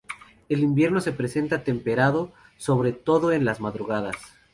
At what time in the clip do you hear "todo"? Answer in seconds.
2.91-3.31